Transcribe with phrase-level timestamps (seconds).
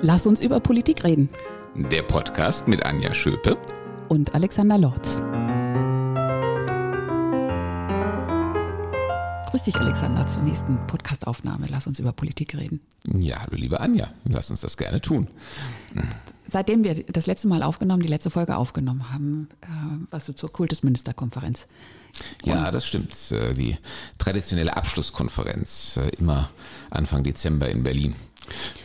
[0.00, 1.28] Lass uns über Politik reden.
[1.74, 3.58] Der Podcast mit Anja Schöpe
[4.08, 5.20] und Alexander Lorz.
[9.50, 11.66] Grüß dich, Alexander, zur nächsten Podcastaufnahme.
[11.68, 12.80] Lass uns über Politik reden.
[13.12, 14.08] Ja, hallo, liebe Anja.
[14.24, 15.26] Lass uns das gerne tun.
[16.48, 19.66] Seitdem wir das letzte Mal aufgenommen, die letzte Folge aufgenommen haben, äh,
[20.10, 21.66] was du zur Kultusministerkonferenz.
[22.44, 23.14] Ja, das stimmt.
[23.30, 23.76] Äh, die
[24.18, 26.50] traditionelle Abschlusskonferenz, äh, immer
[26.90, 28.14] Anfang Dezember in Berlin.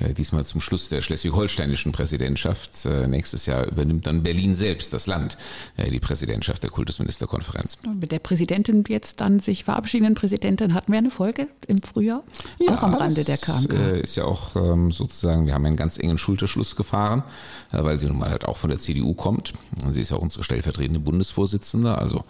[0.01, 2.85] Äh, diesmal zum Schluss der schleswig-holsteinischen Präsidentschaft.
[3.07, 5.37] Nächstes Jahr übernimmt dann Berlin selbst, das Land,
[5.77, 7.77] die Präsidentschaft der Kultusministerkonferenz.
[7.99, 12.23] Mit der Präsidentin jetzt dann sich verabschiedenden Präsidentin hatten wir eine Folge im Frühjahr,
[12.59, 14.03] ja, auch am Rande der KMK.
[14.03, 17.23] Ist ja auch ähm, sozusagen, wir haben einen ganz engen Schulterschluss gefahren,
[17.71, 19.53] weil sie nun mal halt auch von der CDU kommt.
[19.91, 22.23] Sie ist ja auch unsere stellvertretende Bundesvorsitzende, also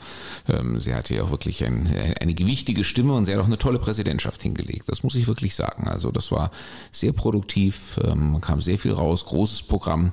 [0.47, 1.87] ähm, sie hatte ja auch wirklich ein,
[2.19, 4.89] eine gewichtige Stimme und sie hat auch eine tolle Präsidentschaft hingelegt.
[4.89, 5.87] Das muss ich wirklich sagen.
[5.87, 6.51] Also das war
[6.91, 10.11] sehr produktiv, ähm, kam sehr viel raus, großes Programm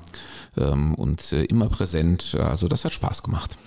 [0.57, 2.37] ähm, und äh, immer präsent.
[2.39, 3.57] Also das hat Spaß gemacht.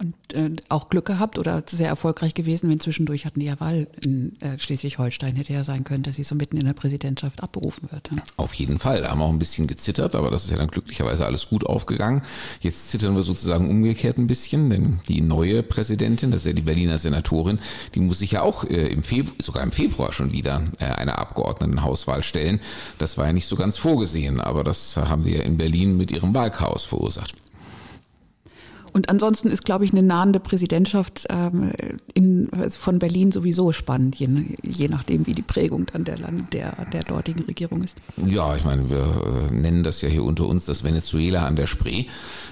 [0.00, 3.88] Und äh, auch Glück gehabt oder sehr erfolgreich gewesen, wenn zwischendurch hatten die ja Wahl
[4.00, 5.34] in äh, Schleswig-Holstein.
[5.34, 8.08] Hätte ja sein können, dass sie so mitten in der Präsidentschaft abberufen wird.
[8.14, 8.22] Ja.
[8.36, 9.02] Auf jeden Fall.
[9.02, 11.66] Da haben wir auch ein bisschen gezittert, aber das ist ja dann glücklicherweise alles gut
[11.66, 12.22] aufgegangen.
[12.60, 16.62] Jetzt zittern wir sozusagen umgekehrt ein bisschen, denn die neue Präsidentin, das ist ja die
[16.62, 17.58] Berliner Senatorin,
[17.96, 21.18] die muss sich ja auch äh, im Februar, sogar im Februar schon wieder äh, einer
[21.18, 22.60] Abgeordnetenhauswahl stellen.
[22.98, 26.12] Das war ja nicht so ganz vorgesehen, aber das haben die ja in Berlin mit
[26.12, 27.34] ihrem Wahlchaos verursacht.
[28.98, 31.70] Und ansonsten ist, glaube ich, eine nahende Präsidentschaft ähm,
[32.14, 34.28] in, von Berlin sowieso spannend, je,
[34.60, 37.96] je nachdem, wie die Prägung dann der, Land, der, der dortigen Regierung ist.
[38.26, 41.68] Ja, ich meine, wir äh, nennen das ja hier unter uns das Venezuela an der
[41.68, 42.06] Spree.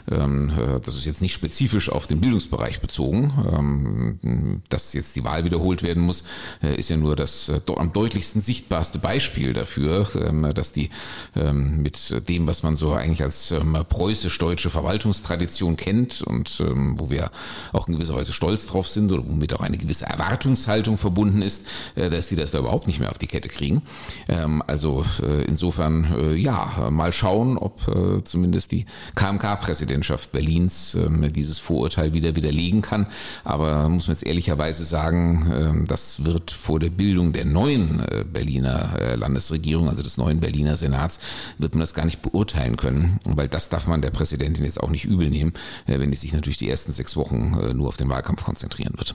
[0.08, 3.32] Ähm, äh, das ist jetzt nicht spezifisch auf den Bildungsbereich bezogen.
[3.52, 6.22] Ähm, dass jetzt die Wahl wiederholt werden muss,
[6.62, 10.90] äh, ist ja nur das am deutlichsten sichtbarste Beispiel dafür, ähm, dass die
[11.34, 17.10] ähm, mit dem, was man so eigentlich als ähm, preußisch-deutsche Verwaltungstradition kennt und ähm, wo
[17.10, 17.30] wir
[17.72, 21.66] auch in gewisser Weise stolz drauf sind oder womit auch eine gewisse Erwartungshaltung verbunden ist,
[21.94, 23.82] äh, dass die das da überhaupt nicht mehr auf die Kette kriegen.
[24.28, 31.30] Ähm, also äh, insofern, äh, ja, mal schauen, ob äh, zumindest die KMK-Präsidentschaft Berlins äh,
[31.30, 33.08] dieses Vorurteil wieder widerlegen kann.
[33.44, 38.24] Aber muss man jetzt ehrlicherweise sagen, äh, das wird vor der Bildung der neuen äh,
[38.24, 41.18] Berliner äh, Landesregierung, also des neuen Berliner Senats,
[41.58, 44.90] wird man das gar nicht beurteilen können, weil das darf man der Präsidentin jetzt auch
[44.90, 45.52] nicht übel nehmen,
[45.86, 49.14] äh, wenn sich natürlich die ersten sechs Wochen äh, nur auf den Wahlkampf konzentrieren wird.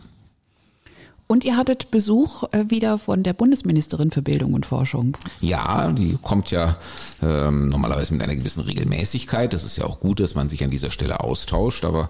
[1.31, 5.15] Und ihr hattet Besuch äh, wieder von der Bundesministerin für Bildung und Forschung.
[5.39, 6.75] Ja, die kommt ja
[7.23, 9.53] ähm, normalerweise mit einer gewissen Regelmäßigkeit.
[9.53, 11.85] Das ist ja auch gut, dass man sich an dieser Stelle austauscht.
[11.85, 12.09] Aber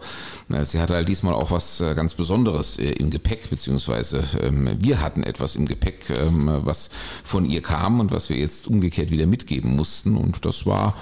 [0.51, 4.77] äh, sie hatte halt diesmal auch was äh, ganz Besonderes äh, im Gepäck, beziehungsweise ähm,
[4.79, 6.89] wir hatten etwas im Gepäck, ähm, was
[7.23, 10.17] von ihr kam und was wir jetzt umgekehrt wieder mitgeben mussten.
[10.17, 10.95] Und das war,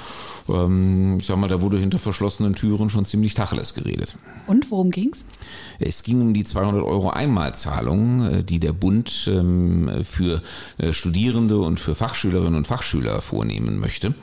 [0.50, 4.18] ähm, ich sag mal, da wurde hinter verschlossenen Türen schon ziemlich Tacheles geredet.
[4.46, 5.24] Und worum ging's?
[5.80, 10.42] Es ging um die 200 Euro Einmalzahlung äh, die der Bund ähm, für
[10.78, 14.14] äh, Studierende und für Fachschülerinnen und Fachschüler vornehmen möchte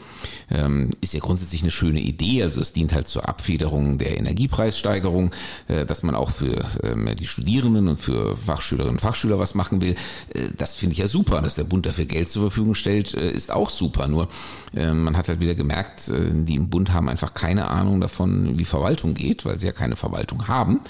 [0.50, 2.42] ähm, ist ja grundsätzlich eine schöne Idee.
[2.42, 5.32] Also es dient halt zur Abfederung der Energiepreissteigerung,
[5.68, 9.80] äh, dass man auch für ähm, die Studierenden und für Fachschülerinnen und Fachschüler was machen
[9.80, 9.96] will.
[10.56, 11.40] Das finde ich ja super.
[11.40, 14.06] Dass der Bund dafür Geld zur Verfügung stellt, ist auch super.
[14.08, 14.28] Nur
[14.72, 19.14] man hat halt wieder gemerkt, die im Bund haben einfach keine Ahnung davon, wie Verwaltung
[19.14, 20.80] geht, weil sie ja keine Verwaltung haben.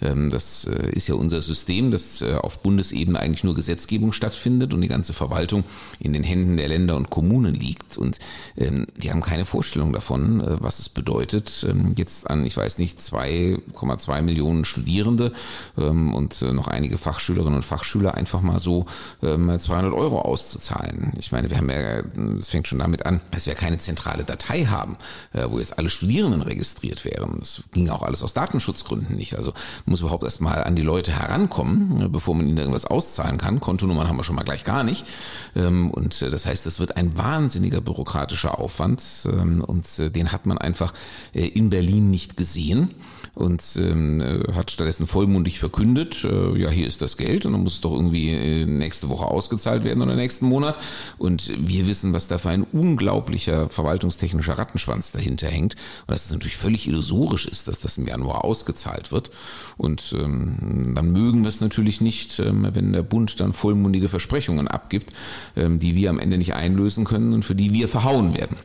[0.00, 4.88] Das ist ja unser System, dass äh, auf Bundesebene eigentlich nur Gesetzgebung stattfindet und die
[4.88, 5.64] ganze Verwaltung
[5.98, 7.96] in den Händen der Länder und Kommunen liegt.
[7.96, 8.18] Und
[8.56, 12.78] ähm, die haben keine Vorstellung davon, äh, was es bedeutet, ähm, jetzt an, ich weiß
[12.78, 15.32] nicht, 2,2 Millionen Studierende
[15.78, 18.86] ähm, und äh, noch einige Fachschülerinnen und Fachschüler einfach mal so
[19.20, 21.12] 200 ähm, Euro auszuzahlen.
[21.18, 22.02] Ich meine, wir haben ja,
[22.38, 24.96] es fängt schon damit an, dass wir keine zentrale Datei haben,
[25.32, 27.36] äh, wo jetzt alle Studierenden registriert wären.
[27.40, 29.36] Das ging auch alles aus Datenschutzgründen nicht.
[29.36, 29.52] Also
[29.86, 33.60] muss überhaupt erst mal an die Leute herankommen, bevor man ihnen irgendwas auszahlen kann.
[33.60, 35.06] Kontonummern haben wir schon mal gleich gar nicht.
[35.54, 40.46] Und das heißt, das wird ein wahnsinniger bürokratischer Aufwand Aufwand ähm, und äh, den hat
[40.46, 40.92] man einfach
[41.32, 42.94] äh, in Berlin nicht gesehen
[43.34, 47.74] und ähm, äh, hat stattdessen vollmundig verkündet, ja, hier ist das Geld und dann muss
[47.74, 50.78] es doch irgendwie nächste Woche ausgezahlt werden oder nächsten Monat.
[51.18, 55.74] Und wir wissen, was da für ein unglaublicher verwaltungstechnischer Rattenschwanz dahinter hängt
[56.06, 59.30] und dass es natürlich völlig illusorisch ist, dass das im Januar ausgezahlt wird.
[59.76, 64.08] Und ähm, dann mögen wir es natürlich nicht, nicht, ähm, wenn der Bund dann vollmundige
[64.08, 65.12] Versprechungen abgibt,
[65.56, 68.56] ähm, die wir am Ende nicht einlösen können und für die wir verhauen werden.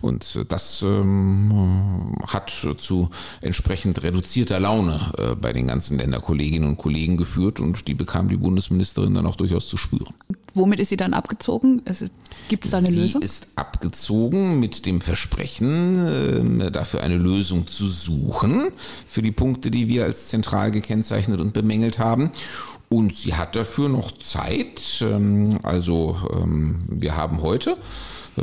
[0.00, 3.10] Und äh, das ähm, hat zu
[3.40, 8.36] entsprechend reduzierter Laune äh, bei den ganzen Länderkolleginnen und Kollegen geführt und die bekam die
[8.36, 10.14] Bundesministerin dann auch durchaus zu spüren.
[10.54, 11.82] Womit ist sie dann abgezogen?
[11.84, 12.06] Also,
[12.48, 13.20] Gibt es da eine sie Lösung?
[13.20, 18.68] Sie ist abgezogen mit dem Versprechen, äh, dafür eine Lösung zu suchen
[19.06, 22.30] für die Punkte, die wir als zentral gekennzeichnet und bemängelt haben.
[22.88, 25.02] Und sie hat dafür noch Zeit.
[25.02, 27.76] Ähm, also ähm, wir haben heute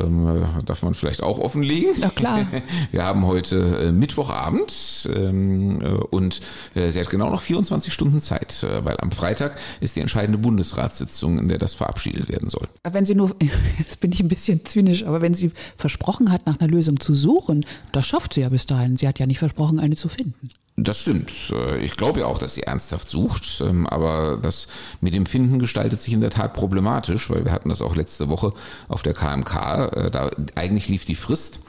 [0.00, 1.94] ähm, darf man vielleicht auch offenlegen.
[1.98, 2.46] Na klar.
[2.90, 6.40] Wir haben heute äh, Mittwochabend ähm, äh, und
[6.74, 10.38] äh, sie hat genau noch 24 Stunden Zeit, äh, weil am Freitag ist die entscheidende
[10.38, 12.68] Bundesratssitzung, in der das verabschiedet werden soll.
[12.82, 13.34] Wenn sie nur,
[13.78, 17.14] jetzt bin ich ein bisschen zynisch, aber wenn sie versprochen hat, nach einer Lösung zu
[17.14, 18.96] suchen, das schafft sie ja bis dahin.
[18.96, 20.50] Sie hat ja nicht versprochen, eine zu finden.
[20.76, 21.30] Das stimmt.
[21.50, 24.68] Äh, ich glaube ja auch, dass sie ernsthaft sucht, ähm, aber das
[25.00, 28.28] mit dem Finden gestaltet sich in der Tat problematisch, weil wir hatten das auch letzte
[28.28, 28.54] Woche
[28.88, 29.92] auf der KMK.
[29.94, 31.60] Äh, da eigentlich lief die Frist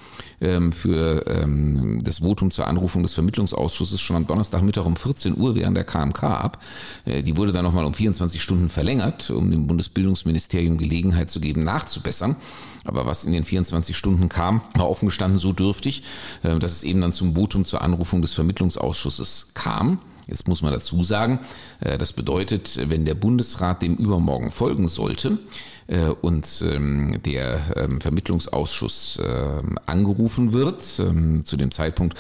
[0.71, 5.77] für ähm, das Votum zur Anrufung des Vermittlungsausschusses schon am Donnerstagmittag um 14 Uhr während
[5.77, 6.61] der KMK ab.
[7.05, 11.63] Äh, die wurde dann nochmal um 24 Stunden verlängert, um dem Bundesbildungsministerium Gelegenheit zu geben,
[11.63, 12.35] nachzubessern.
[12.85, 16.03] Aber was in den 24 Stunden kam, war offen gestanden so dürftig,
[16.43, 19.99] äh, dass es eben dann zum Votum zur Anrufung des Vermittlungsausschusses kam.
[20.27, 21.39] Jetzt muss man dazu sagen,
[21.79, 25.37] äh, das bedeutet, wenn der Bundesrat dem übermorgen folgen sollte,
[26.21, 30.81] und ähm, der ähm, Vermittlungsausschuss ähm, angerufen wird.
[30.83, 32.17] Zu dem Zeitpunkt,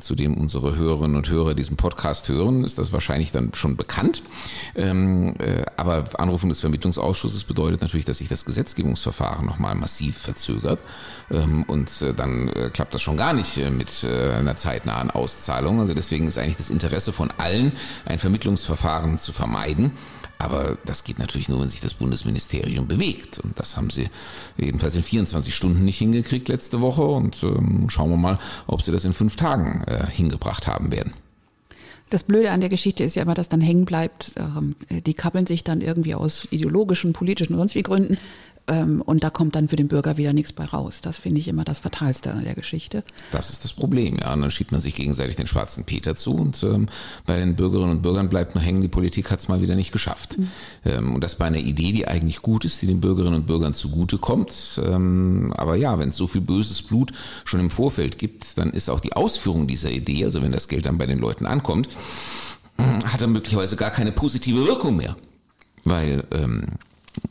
[0.00, 4.22] zu dem unsere Hörerinnen und Hörer diesen Podcast hören, ist das wahrscheinlich dann schon bekannt.
[4.74, 4.92] Äh,
[5.76, 10.80] aber Anrufung des Vermittlungsausschusses bedeutet natürlich, dass sich das Gesetzgebungsverfahren nochmal massiv verzögert.
[11.66, 15.80] Und dann klappt das schon gar nicht mit einer zeitnahen Auszahlung.
[15.80, 17.72] Also deswegen ist eigentlich das Interesse von allen,
[18.06, 19.92] ein Vermittlungsverfahren zu vermeiden.
[20.38, 23.38] Aber das geht natürlich nur, wenn sich das Bundesministerium bewegt.
[23.38, 24.08] Und das haben sie
[24.56, 27.02] jedenfalls in 24 Stunden nicht hingekriegt letzte Woche.
[27.02, 31.12] Und ähm, schauen wir mal, ob sie das in fünf Tagen äh, hingebracht haben werden.
[32.10, 34.34] Das Blöde an der Geschichte ist ja immer, dass dann hängen bleibt.
[34.36, 38.16] Ähm, die kappeln sich dann irgendwie aus ideologischen, politischen und sonst wie Gründen
[38.68, 41.00] und da kommt dann für den Bürger wieder nichts bei raus.
[41.00, 43.02] Das finde ich immer das Fatalste an der Geschichte.
[43.30, 44.34] Das ist das Problem, ja.
[44.34, 46.86] Und dann schiebt man sich gegenseitig den schwarzen Peter zu und ähm,
[47.24, 49.92] bei den Bürgerinnen und Bürgern bleibt nur hängen, die Politik hat es mal wieder nicht
[49.92, 50.38] geschafft.
[50.38, 50.48] Mhm.
[50.84, 53.72] Ähm, und das bei einer Idee, die eigentlich gut ist, die den Bürgerinnen und Bürgern
[53.72, 54.80] zugutekommt.
[54.84, 57.12] Ähm, aber ja, wenn es so viel böses Blut
[57.44, 60.86] schon im Vorfeld gibt, dann ist auch die Ausführung dieser Idee, also wenn das Geld
[60.86, 61.88] dann bei den Leuten ankommt,
[63.04, 65.16] hat er möglicherweise gar keine positive Wirkung mehr.
[65.84, 66.66] Weil ähm,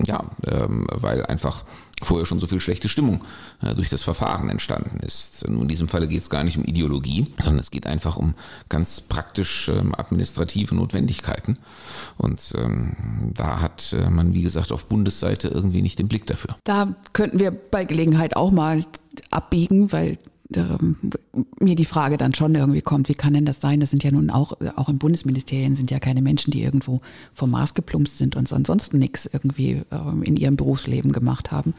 [0.05, 1.63] ja, ähm, weil einfach
[2.03, 3.23] vorher schon so viel schlechte Stimmung
[3.61, 5.47] äh, durch das Verfahren entstanden ist.
[5.49, 8.35] Nun, in diesem Falle geht es gar nicht um Ideologie, sondern es geht einfach um
[8.69, 11.57] ganz praktisch ähm, administrative Notwendigkeiten.
[12.17, 12.95] Und ähm,
[13.33, 16.55] da hat äh, man, wie gesagt, auf Bundesseite irgendwie nicht den Blick dafür.
[16.63, 18.83] Da könnten wir bei Gelegenheit auch mal
[19.31, 23.79] abbiegen, weil mir die Frage dann schon irgendwie kommt, wie kann denn das sein?
[23.79, 27.01] Das sind ja nun auch, auch in Bundesministerien sind ja keine Menschen, die irgendwo
[27.33, 31.73] vom Mars geplumpst sind und ansonsten nichts irgendwie ähm, in ihrem Berufsleben gemacht haben.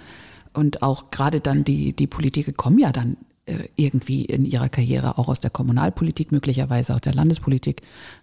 [0.52, 3.16] Und auch gerade dann die, die Politiker kommen ja dann
[3.46, 7.80] äh, irgendwie in ihrer Karriere auch aus der Kommunalpolitik, möglicherweise aus der Landespolitik.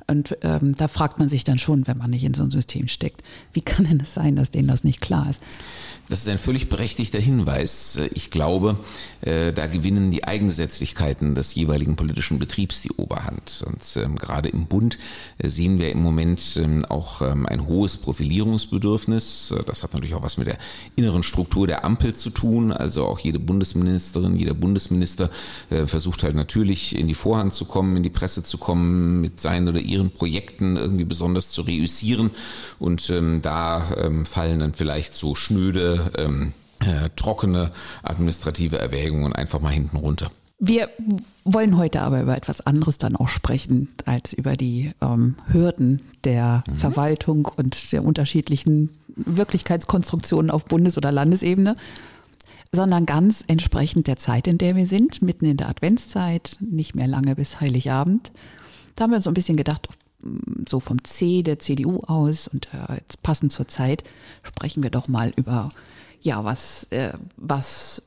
[0.08, 2.88] Und ähm, da fragt man sich dann schon, wenn man nicht in so einem System
[2.88, 3.24] steckt,
[3.54, 5.42] wie kann denn es sein, dass denen das nicht klar ist?
[6.08, 8.00] Das ist ein völlig berechtigter Hinweis.
[8.14, 8.78] Ich glaube,
[9.22, 13.64] äh, da gewinnen die Eigengesetzlichkeiten des jeweiligen politischen Betriebs die Oberhand.
[13.66, 15.00] Und ähm, gerade im Bund
[15.40, 19.56] äh, sehen wir im Moment ähm, auch ähm, ein hohes Profilierungsbedürfnis.
[19.66, 20.60] Das hat natürlich auch was mit der
[20.96, 22.72] inneren Struktur der Ampel zu tun.
[22.72, 25.32] Also auch jede Bundesministerin, jeder Bundesminister
[25.72, 29.42] äh, versucht halt natürlich in die Vorhand zu kommen, in die Presse zu kommen, mit
[29.42, 32.32] seinen oder ihren Projekten irgendwie besonders zu reüssieren.
[32.80, 33.12] Und
[33.42, 33.86] da
[34.26, 37.72] fallen dann vielleicht so schnöde ähm, äh, trockene
[38.04, 40.30] administrative Erwägungen einfach mal hinten runter.
[40.60, 40.90] Wir
[41.44, 46.64] wollen heute aber über etwas anderes dann auch sprechen, als über die ähm, Hürden der
[46.68, 46.76] mhm.
[46.76, 51.76] Verwaltung und der unterschiedlichen Wirklichkeitskonstruktionen auf Bundes- oder Landesebene,
[52.72, 57.08] sondern ganz entsprechend der Zeit, in der wir sind, mitten in der Adventszeit, nicht mehr
[57.08, 58.32] lange bis Heiligabend.
[58.96, 59.88] Da haben wir so ein bisschen gedacht,
[60.68, 64.04] so vom C der CDU aus und äh, jetzt passend zur Zeit
[64.44, 65.70] sprechen wir doch mal über
[66.22, 68.02] ja was äh, was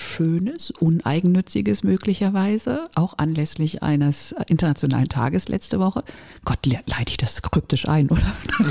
[0.00, 6.04] Schönes, Uneigennütziges möglicherweise, auch anlässlich eines internationalen Tages letzte Woche.
[6.44, 8.22] Gott, leite ich das kryptisch ein, oder?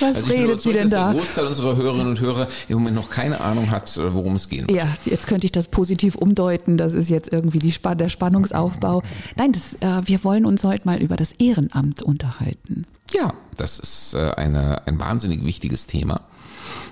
[0.00, 1.12] Was also redet sie denn da?
[1.12, 4.50] Der Großteil unserer Hörerinnen und Hörer im Moment noch keine Ahnung hat, äh, worum es
[4.50, 4.70] geht.
[4.70, 6.76] Ja, jetzt könnte ich das positiv umdeuten.
[6.76, 9.02] Das ist jetzt irgendwie die Sp der Spannungsaufbau.
[9.36, 12.86] Nein, das, äh, wir wollen uns heute mal über das Ehrenamt unterhalten.
[13.14, 16.20] Ja, das ist äh, eine, ein wahnsinnig wichtiges Thema,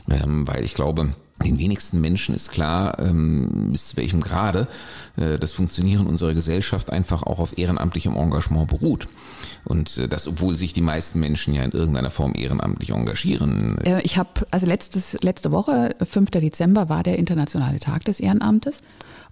[0.08, 1.10] ähm, weil ich glaube,
[1.44, 4.66] den wenigsten Menschen ist klar, ähm, bis zu welchem Grade
[5.16, 9.06] äh, das Funktionieren unserer Gesellschaft einfach auch auf ehrenamtlichem Engagement beruht.
[9.64, 13.78] Und äh, das, obwohl sich die meisten Menschen ja in irgendeiner Form ehrenamtlich engagieren.
[13.78, 16.30] Äh, ich habe, also letztes, letzte Woche, 5.
[16.30, 18.82] Dezember, war der internationale Tag des Ehrenamtes.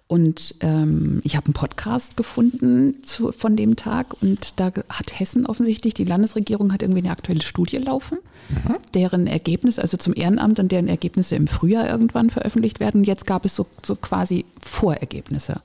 [0.09, 5.47] Und ähm, ich habe einen Podcast gefunden zu, von dem Tag und da hat Hessen
[5.47, 8.77] offensichtlich, die Landesregierung hat irgendwie eine aktuelle Studie laufen, mhm.
[8.95, 12.99] deren Ergebnis, also zum Ehrenamt und deren Ergebnisse im Frühjahr irgendwann veröffentlicht werden.
[12.99, 15.61] Und jetzt gab es so, so quasi Vorergebnisse.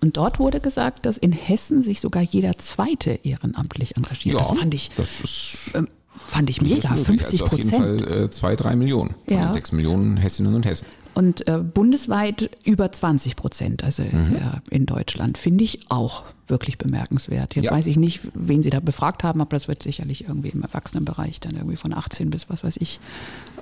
[0.00, 4.34] Und dort wurde gesagt, dass in Hessen sich sogar jeder Zweite ehrenamtlich engagiert.
[4.34, 4.90] Ja, das fand ich.
[4.96, 5.86] Das ist ähm,
[6.26, 7.42] Fand ich mega, 50 Prozent.
[7.42, 7.70] Also auf jeden
[8.04, 9.52] Fall äh, zwei, drei Millionen von ja.
[9.52, 10.86] sechs Millionen Hessinnen und Hessen.
[11.16, 14.36] Und äh, bundesweit über 20 Prozent, also mhm.
[14.38, 17.54] ja, in Deutschland, finde ich auch wirklich bemerkenswert.
[17.56, 17.70] Jetzt ja.
[17.72, 21.40] weiß ich nicht, wen Sie da befragt haben, aber das wird sicherlich irgendwie im Erwachsenenbereich
[21.40, 23.00] dann irgendwie von 18 bis was weiß ich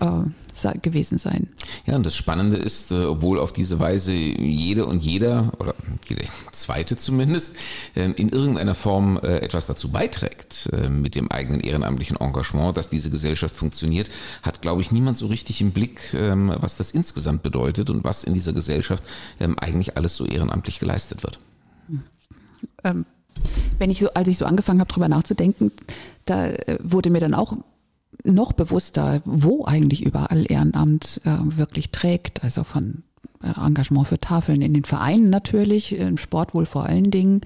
[0.01, 1.49] äh, gewesen sein.
[1.87, 5.75] Ja, und das Spannende ist, äh, obwohl auf diese Weise jede und jeder, oder
[6.07, 7.57] jeder zweite zumindest,
[7.95, 12.91] äh, in irgendeiner Form äh, etwas dazu beiträgt äh, mit dem eigenen ehrenamtlichen Engagement, dass
[12.91, 14.11] diese Gesellschaft funktioniert,
[14.43, 18.25] hat, glaube ich, niemand so richtig im Blick, ähm, was das insgesamt bedeutet und was
[18.25, 19.05] in dieser Gesellschaft
[19.39, 21.39] ähm, eigentlich alles so ehrenamtlich geleistet wird
[22.83, 23.07] ähm,
[23.79, 25.73] wenn ich so, als ich so angefangen habe, drüber nachzudenken,
[26.25, 27.57] da äh, wurde mir dann auch
[28.23, 32.45] noch bewusster, wo eigentlich überall Ehrenamt äh, wirklich trägt.
[32.45, 33.03] Also von
[33.43, 37.41] äh, Engagement für Tafeln in den Vereinen natürlich, im Sport wohl vor allen Dingen,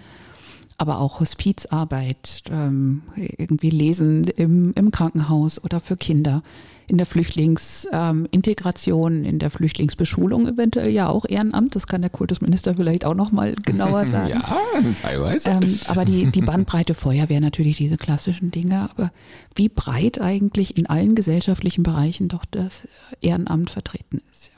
[0.76, 6.42] aber auch Hospizarbeit, ähm, irgendwie Lesen im, im Krankenhaus oder für Kinder
[6.88, 11.76] in der Flüchtlingsintegration, ähm, in der Flüchtlingsbeschulung eventuell ja auch Ehrenamt.
[11.76, 14.30] Das kann der Kultusminister vielleicht auch noch mal genauer sagen.
[14.30, 14.42] ja,
[15.00, 15.50] teilweise.
[15.50, 18.88] Ähm, aber die, die Bandbreite Feuerwehr natürlich diese klassischen Dinge.
[18.90, 19.12] Aber
[19.54, 22.88] wie breit eigentlich in allen gesellschaftlichen Bereichen doch das
[23.20, 24.50] Ehrenamt vertreten ist.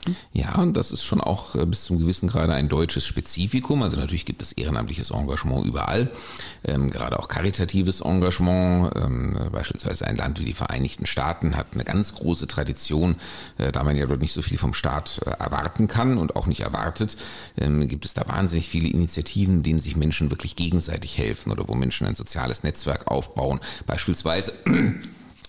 [0.61, 3.83] und das ist schon auch äh, bis zum gewissen Grade ein deutsches Spezifikum.
[3.83, 6.09] Also natürlich gibt es ehrenamtliches Engagement überall,
[6.63, 8.93] ähm, gerade auch karitatives Engagement.
[8.95, 13.15] Ähm, beispielsweise ein Land wie die Vereinigten Staaten hat eine ganz große Tradition,
[13.57, 16.47] äh, da man ja dort nicht so viel vom Staat äh, erwarten kann und auch
[16.47, 17.17] nicht erwartet,
[17.57, 21.75] ähm, gibt es da wahnsinnig viele Initiativen, denen sich Menschen wirklich gegenseitig helfen oder wo
[21.75, 23.59] Menschen ein soziales Netzwerk aufbauen.
[23.85, 24.53] Beispielsweise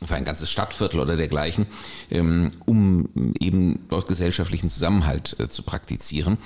[0.07, 1.67] für ein ganzes Stadtviertel oder dergleichen,
[2.11, 6.39] ähm, um eben dort gesellschaftlichen Zusammenhalt äh, zu praktizieren.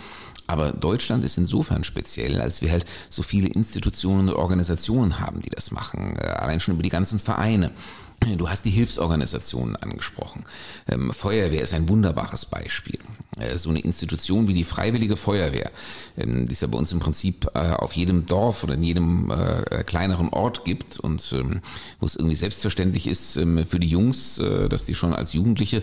[0.47, 5.51] Aber Deutschland ist insofern speziell, als wir halt so viele Institutionen und Organisationen haben, die
[5.51, 6.17] das machen.
[6.19, 7.73] Allein schon über die ganzen Vereine.
[8.21, 10.45] Du hast die Hilfsorganisationen angesprochen.
[10.89, 12.99] Ähm, Feuerwehr ist ein wunderbares Beispiel.
[13.39, 15.71] Äh, so eine Institution wie die Freiwillige Feuerwehr,
[16.17, 19.31] ähm, die es ja bei uns im Prinzip äh, auf jedem Dorf oder in jedem
[19.31, 21.61] äh, kleineren Ort gibt und ähm,
[22.01, 25.83] wo es irgendwie selbstverständlich ist für die Jungs, dass die schon als Jugendliche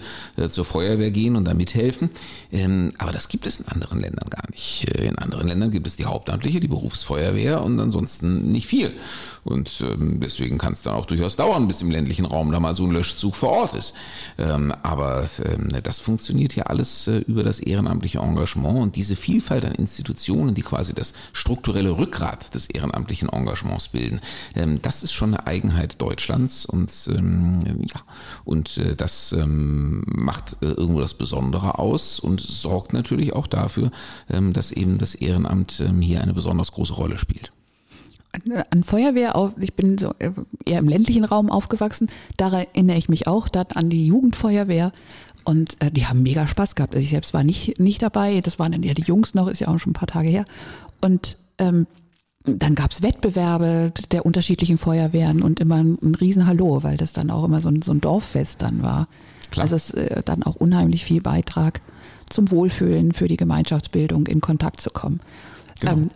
[0.50, 2.10] zur Feuerwehr gehen und da mithelfen.
[2.98, 4.86] Aber das gibt es in anderen Ländern gar nicht.
[4.90, 8.94] In anderen Ländern gibt es die Hauptamtliche, die Berufsfeuerwehr und ansonsten nicht viel.
[9.44, 12.86] Und deswegen kann es dann auch durchaus dauern, bis im ländlichen Raum da mal so
[12.86, 13.94] ein Löschzug vor Ort ist.
[14.38, 15.28] Aber
[15.84, 20.62] das funktioniert ja alles über über das ehrenamtliche Engagement und diese Vielfalt an Institutionen, die
[20.62, 24.22] quasi das strukturelle Rückgrat des ehrenamtlichen Engagements bilden,
[24.56, 28.02] ähm, das ist schon eine Eigenheit Deutschlands und ähm, ja,
[28.46, 33.92] und äh, das ähm, macht äh, irgendwo das Besondere aus und sorgt natürlich auch dafür,
[34.28, 37.52] dass eben das Ehrenamt hier eine besonders große Rolle spielt
[38.70, 40.32] an Feuerwehr, ich bin so äh,
[40.66, 44.92] eher im ländlichen Raum aufgewachsen, da erinnere ich mich auch dann an die Jugendfeuerwehr
[45.44, 46.96] und äh, die haben mega Spaß gehabt.
[46.96, 48.40] Also ich selbst war nicht, nicht dabei.
[48.42, 50.46] Das waren dann eher die Jungs noch, ist ja auch schon ein paar Tage her.
[51.02, 51.86] Und ähm,
[52.46, 57.44] dann gab's Wettbewerbe der unterschiedlichen Feuerwehren und immer ein, ein Riesenhallo, weil das dann auch
[57.44, 59.08] immer so ein, so ein Dorffest dann war.
[59.52, 59.64] Klar.
[59.64, 61.82] Also es äh, dann auch unheimlich viel Beitrag
[62.30, 65.20] zum Wohlfühlen für die Gemeinschaftsbildung in Kontakt zu kommen.
[65.80, 65.94] Genau.
[65.94, 66.10] Ähm,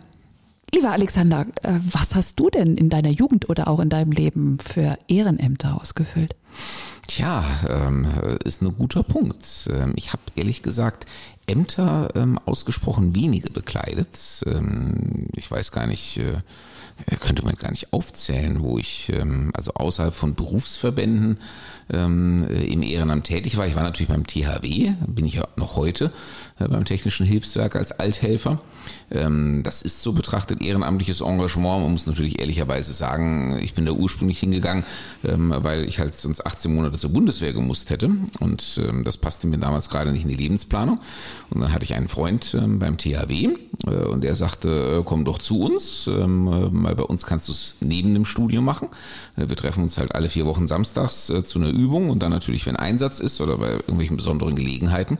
[0.72, 4.58] lieber Alexander, äh, was hast du denn in deiner Jugend oder auch in deinem Leben
[4.58, 6.34] für Ehrenämter ausgefüllt?
[7.08, 8.06] Tja, ähm,
[8.44, 9.46] ist ein guter Punkt.
[9.72, 11.06] Ähm, ich habe ehrlich gesagt
[11.46, 14.08] Ämter ähm, ausgesprochen wenige bekleidet.
[15.34, 16.42] Ich weiß gar nicht, äh,
[17.18, 19.10] könnte man gar nicht aufzählen, wo ich
[19.54, 21.38] also außerhalb von Berufsverbänden
[21.90, 23.66] äh, im Ehrenamt tätig war.
[23.66, 26.12] Ich war natürlich beim THW, bin ich ja noch heute
[26.58, 28.60] beim Technischen Hilfswerk als Althelfer.
[29.10, 31.82] Ähm, das ist so betrachtet ehrenamtliches Engagement.
[31.82, 34.84] Man muss natürlich ehrlicherweise sagen, ich bin da ursprünglich hingegangen,
[35.24, 38.10] ähm, weil ich halt sonst 18 Monate zur Bundeswehr gemusst hätte.
[38.40, 41.00] Und ähm, das passte mir damals gerade nicht in die Lebensplanung.
[41.50, 45.38] Und dann hatte ich einen Freund beim THW äh, und der sagte, äh, komm doch
[45.38, 48.88] zu uns, weil bei uns kannst du es neben dem Studium machen.
[49.36, 52.76] Wir treffen uns halt alle vier Wochen samstags zu einer Übung und dann natürlich, wenn
[52.76, 55.18] Einsatz ist oder bei irgendwelchen besonderen Gelegenheiten.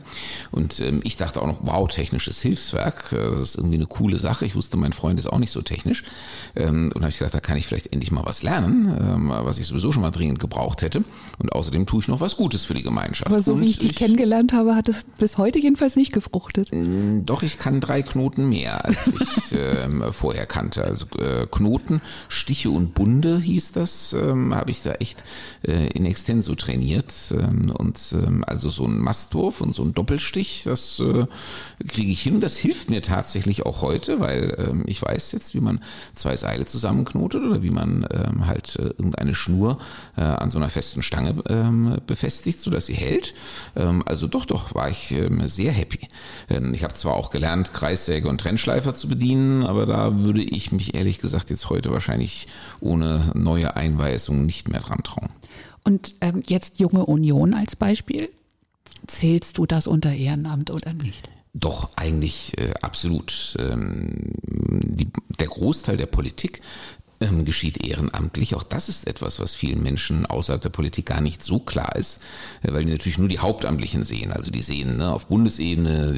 [0.51, 4.45] Und ich dachte auch noch, wow, technisches Hilfswerk, das ist irgendwie eine coole Sache.
[4.45, 6.03] Ich wusste, mein Freund ist auch nicht so technisch.
[6.55, 9.57] Ähm, und habe ich gedacht, da kann ich vielleicht endlich mal was lernen, ähm, was
[9.59, 11.03] ich sowieso schon mal dringend gebraucht hätte.
[11.37, 13.31] Und außerdem tue ich noch was Gutes für die Gemeinschaft.
[13.31, 16.69] Aber so und wie ich dich kennengelernt habe, hat es bis heute jedenfalls nicht gefruchtet.
[16.71, 20.83] Mm, doch, ich kann drei Knoten mehr, als ich ähm, vorher kannte.
[20.83, 25.23] Also äh, Knoten, Stiche und Bunde hieß das, ähm, habe ich da echt
[25.63, 27.13] äh, in extenso trainiert.
[27.31, 31.25] Ähm, und ähm, also so ein Mastwurf und so ein Doppelstich, das äh,
[31.87, 32.39] kriege ich hin.
[32.41, 35.79] Das hilft mir tatsächlich auch heute, weil ähm, ich weiß jetzt, wie man
[36.15, 39.79] zwei Seile zusammenknotet oder wie man ähm, halt äh, irgendeine Schnur
[40.17, 43.33] äh, an so einer festen Stange ähm, befestigt, sodass sie hält.
[43.75, 46.07] Ähm, also doch, doch, war ich ähm, sehr happy.
[46.49, 50.71] Ähm, ich habe zwar auch gelernt, Kreissäge und Trennschleifer zu bedienen, aber da würde ich
[50.71, 52.47] mich ehrlich gesagt jetzt heute wahrscheinlich
[52.79, 55.29] ohne neue Einweisungen nicht mehr dran trauen.
[55.83, 58.29] Und ähm, jetzt Junge Union als Beispiel.
[59.07, 61.29] Zählst du das unter Ehrenamt oder nicht?
[61.53, 63.57] Doch, eigentlich äh, absolut.
[63.59, 65.07] Ähm, die,
[65.39, 66.61] der Großteil der Politik
[67.21, 68.55] ähm, geschieht ehrenamtlich.
[68.55, 72.21] Auch das ist etwas, was vielen Menschen außerhalb der Politik gar nicht so klar ist,
[72.61, 74.31] äh, weil die natürlich nur die Hauptamtlichen sehen.
[74.31, 76.13] Also die sehen ne, auf Bundesebene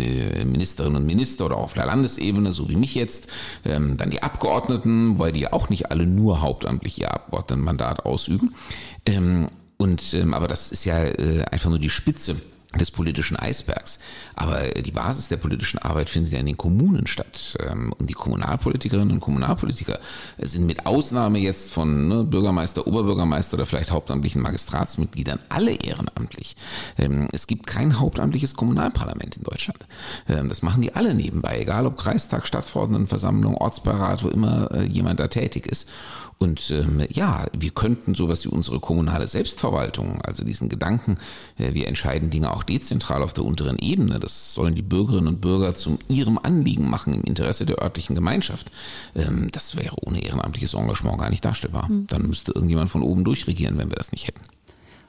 [0.46, 3.28] Ministerinnen und Minister oder auf der Landesebene, so wie mich jetzt,
[3.66, 8.54] ähm, dann die Abgeordneten, weil die auch nicht alle nur hauptamtlich ihr Abgeordnetenmandat ausüben.
[9.06, 9.48] Ähm,
[9.78, 12.36] und, ähm, aber das ist ja äh, einfach nur die Spitze
[12.80, 14.00] des politischen Eisbergs.
[14.36, 17.58] Aber die Basis der politischen Arbeit findet ja in den Kommunen statt.
[17.60, 20.00] Ähm, und die Kommunalpolitikerinnen und Kommunalpolitiker
[20.38, 26.56] sind mit Ausnahme jetzt von ne, Bürgermeister, Oberbürgermeister oder vielleicht hauptamtlichen Magistratsmitgliedern alle ehrenamtlich.
[26.98, 29.86] Ähm, es gibt kein hauptamtliches Kommunalparlament in Deutschland.
[30.30, 35.20] Ähm, das machen die alle nebenbei, egal ob Kreistag, Stadtverordnetenversammlung, Ortsbeirat, wo immer äh, jemand
[35.20, 35.90] da tätig ist.
[36.41, 41.17] Und ähm, ja, wir könnten sowas wie unsere kommunale Selbstverwaltung, also diesen Gedanken,
[41.60, 45.39] äh, wir entscheiden Dinge auch dezentral auf der unteren Ebene, das sollen die Bürgerinnen und
[45.39, 48.71] Bürger zum ihrem Anliegen machen im Interesse der örtlichen Gemeinschaft.
[49.13, 51.88] Ähm, das wäre ohne ehrenamtliches Engagement gar nicht darstellbar.
[51.88, 52.07] Mhm.
[52.07, 54.41] Dann müsste irgendjemand von oben durchregieren, wenn wir das nicht hätten.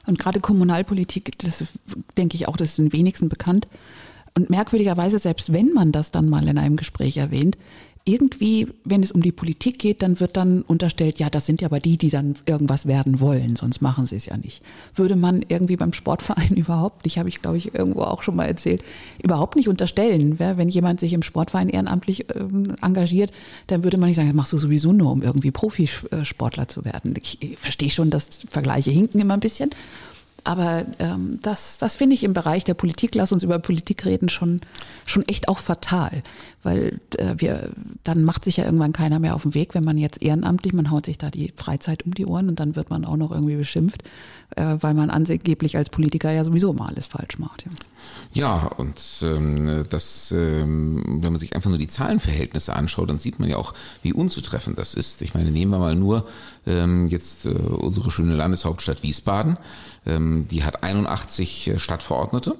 [0.05, 1.73] Und gerade Kommunalpolitik, das ist,
[2.15, 3.67] denke ich auch, das ist den wenigsten bekannt.
[4.35, 7.57] Und merkwürdigerweise, selbst wenn man das dann mal in einem Gespräch erwähnt,
[8.05, 11.69] irgendwie, wenn es um die Politik geht, dann wird dann unterstellt, ja, das sind ja
[11.69, 14.61] aber die, die dann irgendwas werden wollen, sonst machen sie es ja nicht.
[14.93, 18.45] Würde man irgendwie beim Sportverein überhaupt nicht, habe ich glaube ich irgendwo auch schon mal
[18.45, 18.83] erzählt,
[19.23, 20.37] überhaupt nicht unterstellen.
[20.37, 23.31] Wenn jemand sich im Sportverein ehrenamtlich ähm, engagiert,
[23.67, 27.13] dann würde man nicht sagen, das machst du sowieso nur, um irgendwie Profisportler zu werden.
[27.21, 29.69] Ich, ich verstehe schon, dass Vergleiche hinken immer ein bisschen.
[30.43, 34.27] Aber ähm, das, das finde ich im Bereich der Politik, lass uns über Politik reden,
[34.27, 34.59] schon,
[35.05, 36.21] schon echt auch fatal.
[36.63, 37.69] Weil äh, wir,
[38.03, 40.91] dann macht sich ja irgendwann keiner mehr auf den Weg, wenn man jetzt ehrenamtlich, man
[40.91, 43.55] haut sich da die Freizeit um die Ohren und dann wird man auch noch irgendwie
[43.55, 44.03] beschimpft,
[44.55, 47.63] äh, weil man angeblich als Politiker ja sowieso immer alles falsch macht.
[47.63, 47.71] Ja,
[48.33, 53.39] ja und ähm, das, ähm, wenn man sich einfach nur die Zahlenverhältnisse anschaut, dann sieht
[53.39, 55.21] man ja auch, wie unzutreffend das ist.
[55.21, 56.27] Ich meine, nehmen wir mal nur
[56.65, 59.57] ähm, jetzt äh, unsere schöne Landeshauptstadt Wiesbaden.
[60.05, 62.55] Ähm, die hat 81 äh, Stadtverordnete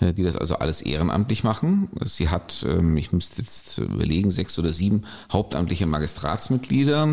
[0.00, 1.88] äh, die das also alles ehrenamtlich machen.
[2.02, 7.08] Sie hat, ähm, ich müsste jetzt überlegen, sechs oder sieben hauptamtliche Magistratsmitglieder.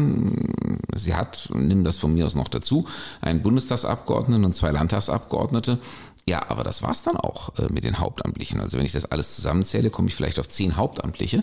[0.96, 2.86] Sie hat, nimm das von mir aus noch dazu,
[3.22, 5.80] einen Bundestagsabgeordneten und zwei Landtagsabgeordnete.
[6.28, 8.60] Ja, aber das war's dann auch äh, mit den Hauptamtlichen.
[8.60, 11.42] Also wenn ich das alles zusammenzähle, komme ich vielleicht auf zehn Hauptamtliche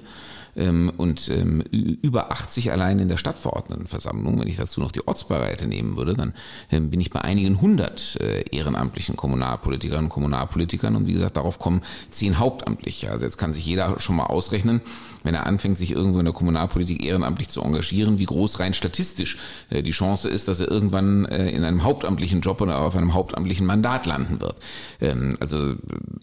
[0.57, 4.39] ähm, und ähm, über 80 allein in der Stadtverordnetenversammlung.
[4.39, 6.35] Wenn ich dazu noch die Ortsbeiräte nehmen würde, dann
[6.71, 11.59] ähm, bin ich bei einigen hundert äh, ehrenamtlichen Kommunalpolitikerinnen und Kommunalpolitikern und wie gesagt, darauf
[11.59, 13.11] kommen zehn Hauptamtliche.
[13.11, 14.81] Also jetzt kann sich jeder schon mal ausrechnen,
[15.23, 19.39] wenn er anfängt, sich irgendwo in der Kommunalpolitik ehrenamtlich zu engagieren, wie groß rein statistisch
[19.71, 23.15] äh, die Chance ist, dass er irgendwann äh, in einem hauptamtlichen Job oder auf einem
[23.15, 24.57] hauptamtlichen Mandat landen wird.
[25.01, 25.75] Ähm, also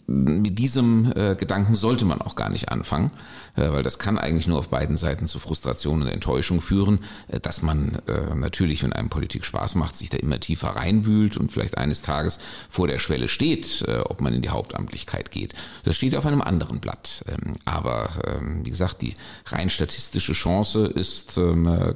[0.06, 3.10] mit diesem äh, Gedanken sollte man auch gar nicht anfangen,
[3.56, 7.40] äh, weil das kann eigentlich nur auf beiden Seiten zu Frustration und Enttäuschung führen, äh,
[7.40, 7.98] dass man
[8.34, 12.38] natürlich, wenn einem Politik Spaß macht, sich da immer tiefer reinwühlt und vielleicht eines Tages
[12.68, 15.54] vor der Schwelle steht, ob man in die Hauptamtlichkeit geht.
[15.84, 17.24] Das steht auf einem anderen Blatt.
[17.28, 19.14] Ähm, aber ähm, wie gesagt, die
[19.46, 21.40] rein statistische Chance ist,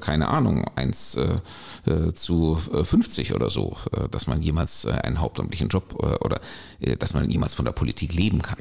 [0.01, 1.19] keine Ahnung, eins
[2.15, 3.77] zu 50 oder so,
[4.11, 6.41] dass man jemals einen hauptamtlichen Job oder
[6.99, 8.59] dass man jemals von der Politik leben kann.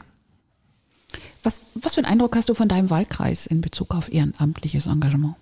[1.44, 5.36] Was, was für einen Eindruck hast du von deinem Wahlkreis in Bezug auf ehrenamtliches Engagement?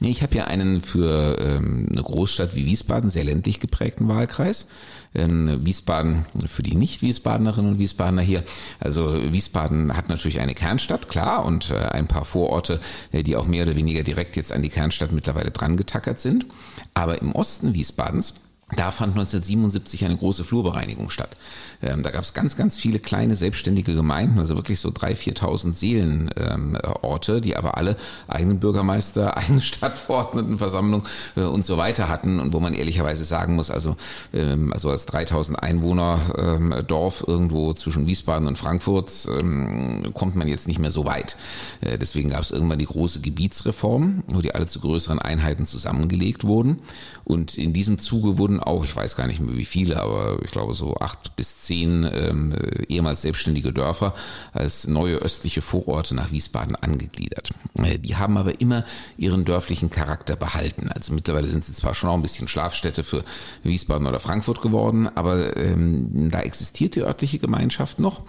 [0.00, 4.68] Nee, ich habe ja einen für ähm, eine Großstadt wie Wiesbaden sehr ländlich geprägten Wahlkreis.
[5.14, 8.42] Ähm, Wiesbaden für die Nicht-Wiesbadenerinnen und Wiesbadener hier.
[8.80, 12.80] Also Wiesbaden hat natürlich eine Kernstadt, klar, und äh, ein paar Vororte,
[13.12, 16.46] äh, die auch mehr oder weniger direkt jetzt an die Kernstadt mittlerweile dran getackert sind.
[16.94, 18.34] Aber im Osten Wiesbadens
[18.76, 21.36] da fand 1977 eine große Flurbereinigung statt.
[21.82, 25.74] Ähm, da gab es ganz, ganz viele kleine selbstständige Gemeinden, also wirklich so 3.000, 4.000
[25.74, 31.04] Seelenorte, ähm, die aber alle eigenen Bürgermeister, eigene Stadtverordnetenversammlung
[31.36, 33.96] äh, und so weiter hatten und wo man ehrlicherweise sagen muss, also,
[34.34, 40.46] ähm, also als 3.000 Einwohner ähm, Dorf irgendwo zwischen Wiesbaden und Frankfurt ähm, kommt man
[40.46, 41.38] jetzt nicht mehr so weit.
[41.80, 46.44] Äh, deswegen gab es irgendwann die große Gebietsreform, wo die alle zu größeren Einheiten zusammengelegt
[46.44, 46.80] wurden
[47.24, 50.50] und in diesem Zuge wurden auch, ich weiß gar nicht mehr wie viele, aber ich
[50.50, 52.54] glaube so acht bis zehn ähm,
[52.88, 54.14] ehemals selbstständige Dörfer
[54.52, 57.50] als neue östliche Vororte nach Wiesbaden angegliedert.
[57.74, 58.84] Äh, die haben aber immer
[59.16, 60.88] ihren dörflichen Charakter behalten.
[60.88, 63.24] Also mittlerweile sind sie zwar schon auch ein bisschen Schlafstätte für
[63.62, 68.22] Wiesbaden oder Frankfurt geworden, aber ähm, da existiert die örtliche Gemeinschaft noch.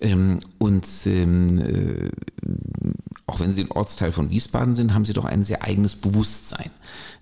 [0.00, 2.10] Ähm, und ähm, äh,
[3.26, 6.70] auch wenn sie ein Ortsteil von Wiesbaden sind, haben sie doch ein sehr eigenes Bewusstsein,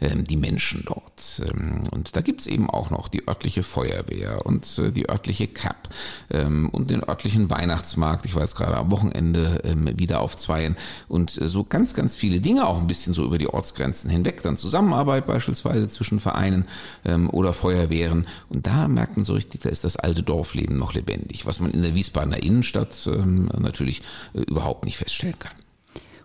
[0.01, 1.43] ähm, die Menschen dort.
[1.47, 5.49] Ähm, und da gibt es eben auch noch die örtliche Feuerwehr und äh, die örtliche
[5.49, 5.89] CAP
[6.31, 8.25] ähm, und den örtlichen Weihnachtsmarkt.
[8.25, 10.77] Ich war jetzt gerade am Wochenende ähm, wieder auf Zweien
[11.09, 14.43] und äh, so ganz, ganz viele Dinge auch ein bisschen so über die Ortsgrenzen hinweg.
[14.43, 16.67] Dann Zusammenarbeit beispielsweise zwischen Vereinen
[17.05, 18.27] ähm, oder Feuerwehren.
[18.49, 21.71] Und da merkt man so richtig, da ist das alte Dorfleben noch lebendig, was man
[21.71, 23.09] in der Wiesbadener Innenstadt
[23.59, 24.03] natürlich
[24.35, 25.53] äh, überhaupt nicht feststellen kann.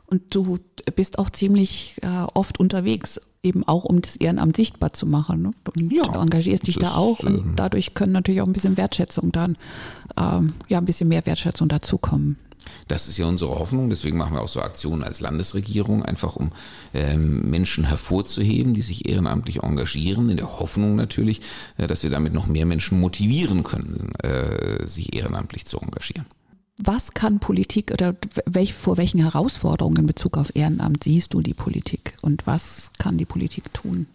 [0.08, 0.60] Und du
[0.96, 5.42] bist auch ziemlich äh, oft unterwegs, eben auch um das Ehrenamt sichtbar zu machen.
[5.42, 5.52] Ne?
[5.76, 8.78] Und ja, du engagierst dich da auch und ähm, dadurch können natürlich auch ein bisschen
[8.78, 9.58] Wertschätzung dann,
[10.18, 12.38] ähm, ja, ein bisschen mehr Wertschätzung dazukommen.
[12.88, 16.52] Das ist ja unsere Hoffnung, deswegen machen wir auch so Aktionen als Landesregierung, einfach um
[16.94, 21.42] ähm, Menschen hervorzuheben, die sich ehrenamtlich engagieren, in der Hoffnung natürlich,
[21.78, 26.26] äh, dass wir damit noch mehr Menschen motivieren können, äh, sich ehrenamtlich zu engagieren.
[26.78, 31.56] Was kann Politik oder welch, vor welchen Herausforderungen in Bezug auf Ehrenamt siehst du die
[31.56, 34.06] Politik und was kann die Politik tun?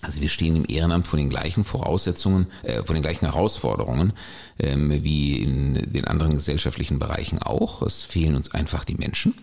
[0.00, 4.14] Also wir stehen im Ehrenamt vor den gleichen Voraussetzungen, äh, vor den gleichen Herausforderungen
[4.58, 7.82] ähm, wie in den anderen gesellschaftlichen Bereichen auch.
[7.82, 9.34] Es fehlen uns einfach die Menschen.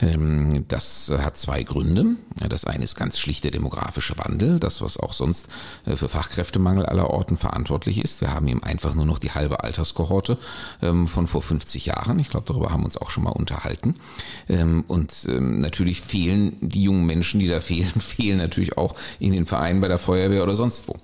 [0.00, 2.16] Ähm, das hat zwei Gründe.
[2.48, 5.48] Das eine ist ganz schlicht der demografische Wandel, das was auch sonst
[5.86, 8.20] äh, für Fachkräftemangel aller Orten verantwortlich ist.
[8.20, 10.38] Wir haben eben einfach nur noch die halbe Alterskohorte
[10.82, 12.18] ähm, von vor 50 Jahren.
[12.18, 13.96] Ich glaube, darüber haben wir uns auch schon mal unterhalten.
[14.48, 19.46] Ähm, und natürlich fehlen die jungen Menschen, die da fehlen, fehlen natürlich auch in den
[19.46, 20.96] Vereinen bei der Feuerwehr oder sonst wo.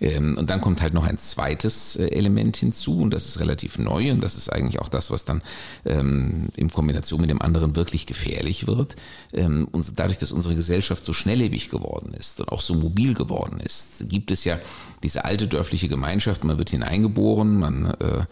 [0.00, 4.10] Und dann kommt halt noch ein zweites äh, Element hinzu und das ist relativ neu
[4.10, 5.42] und das ist eigentlich auch das, was dann
[5.84, 8.96] in Kombination mit dem anderen wirklich wirklich gefährlich wird.
[9.32, 13.60] Ähm, und dadurch, dass unsere Gesellschaft so schnelllebig geworden ist und auch so mobil geworden
[13.60, 14.58] ist, gibt es ja
[15.02, 18.24] diese alte dörfliche Gemeinschaft, man wird hineingeboren, man äh,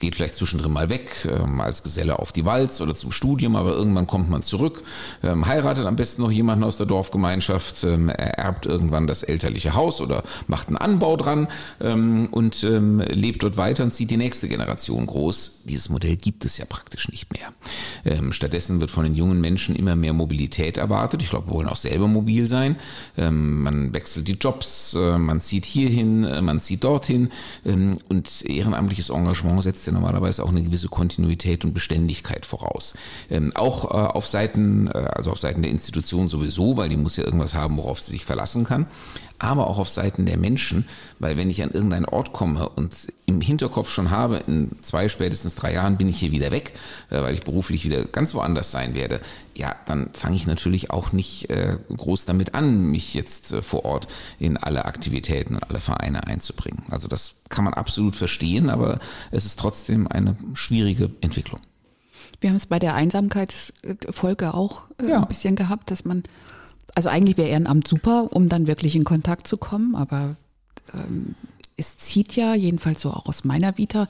[0.00, 3.72] geht vielleicht zwischendrin mal weg, äh, als Geselle auf die Walz oder zum Studium, aber
[3.72, 4.82] irgendwann kommt man zurück,
[5.22, 10.00] ähm, heiratet am besten noch jemanden aus der Dorfgemeinschaft, ähm, ererbt irgendwann das elterliche Haus
[10.00, 11.48] oder macht einen Anbau dran
[11.80, 15.62] ähm, und ähm, lebt dort weiter und zieht die nächste Generation groß.
[15.64, 17.52] Dieses Modell gibt es ja praktisch nicht mehr.
[18.04, 21.22] Ähm, stattdessen wird von den jungen Menschen immer mehr Mobilität erwartet.
[21.22, 22.76] Ich glaube, wir wollen auch selber mobil sein.
[23.16, 27.30] Ähm, man wechselt die Jobs, äh, man zieht hierhin, äh, man zieht dorthin.
[27.64, 32.94] Ähm, und ehrenamtliches Engagement setzt ja normalerweise auch eine gewisse Kontinuität und Beständigkeit voraus.
[33.30, 37.24] Ähm, auch äh, auf Seiten, also auf Seiten der Institution sowieso, weil die muss ja
[37.24, 38.86] irgendwas haben, worauf sie sich verlassen kann
[39.38, 40.86] aber auch auf Seiten der Menschen,
[41.18, 42.94] weil wenn ich an irgendeinen Ort komme und
[43.26, 46.72] im Hinterkopf schon habe, in zwei, spätestens drei Jahren bin ich hier wieder weg,
[47.10, 49.20] äh, weil ich beruflich wieder ganz woanders sein werde,
[49.54, 53.84] ja, dann fange ich natürlich auch nicht äh, groß damit an, mich jetzt äh, vor
[53.84, 56.84] Ort in alle Aktivitäten und alle Vereine einzubringen.
[56.90, 58.98] Also das kann man absolut verstehen, aber
[59.30, 61.60] es ist trotzdem eine schwierige Entwicklung.
[62.40, 65.22] Wir haben es bei der Einsamkeitsfolge auch ja.
[65.22, 66.24] ein bisschen gehabt, dass man
[66.94, 70.36] also eigentlich wäre Ehrenamt super, um dann wirklich in Kontakt zu kommen, aber
[70.94, 71.34] ähm,
[71.76, 74.08] es zieht ja, jedenfalls so auch aus meiner Vita,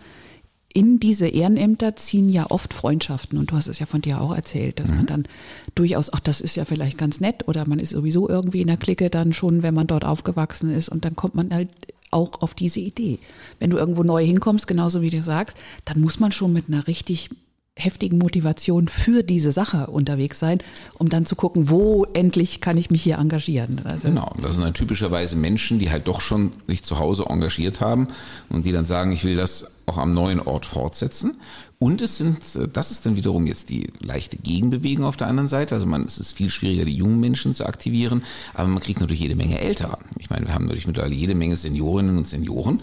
[0.77, 3.39] in diese Ehrenämter ziehen ja oft Freundschaften.
[3.39, 4.97] Und du hast es ja von dir auch erzählt, dass mhm.
[4.97, 5.29] man dann
[5.75, 8.77] durchaus, ach, das ist ja vielleicht ganz nett oder man ist sowieso irgendwie in der
[8.77, 10.91] Clique dann schon, wenn man dort aufgewachsen ist.
[10.91, 11.71] Und dann kommt man halt
[12.11, 13.19] auch auf diese Idee.
[13.59, 16.87] Wenn du irgendwo neu hinkommst, genauso wie du sagst, dann muss man schon mit einer
[16.87, 17.31] richtig
[17.79, 20.59] heftigen Motivation für diese Sache unterwegs sein,
[20.95, 23.83] um dann zu gucken, wo endlich kann ich mich hier engagieren.
[23.85, 27.83] Also genau, das sind dann typischerweise Menschen, die halt doch schon sich zu Hause engagiert
[27.83, 28.09] haben
[28.49, 31.37] und die dann sagen, ich will das auch am neuen Ort fortsetzen.
[31.79, 32.39] Und es sind,
[32.73, 35.75] das ist dann wiederum jetzt die leichte Gegenbewegung auf der anderen Seite.
[35.75, 39.21] Also man, es ist viel schwieriger, die jungen Menschen zu aktivieren, aber man kriegt natürlich
[39.21, 39.99] jede Menge Ältere.
[40.19, 42.81] Ich meine, wir haben natürlich mittlerweile jede Menge Seniorinnen und Senioren,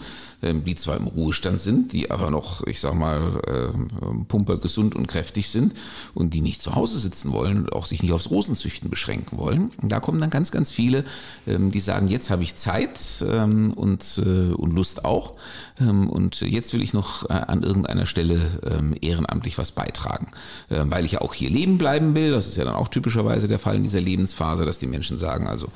[0.52, 5.06] die zwar im Ruhestand sind, die aber noch, ich sag mal, ähm, pumper gesund und
[5.06, 5.74] kräftig sind
[6.14, 9.70] und die nicht zu Hause sitzen wollen und auch sich nicht aufs Rosenzüchten beschränken wollen.
[9.82, 11.04] Da kommen dann ganz, ganz viele,
[11.46, 15.34] ähm, die sagen, jetzt habe ich Zeit und, äh, und Lust auch.
[15.78, 20.28] Und jetzt will ich noch äh, an irgendeiner Stelle ähm, ehrenamtlich was beitragen.
[20.70, 22.30] Ähm, weil ich ja auch hier leben bleiben will.
[22.30, 25.48] Das ist ja dann auch typischerweise der Fall in dieser Lebensphase, dass die Menschen sagen,
[25.48, 25.68] also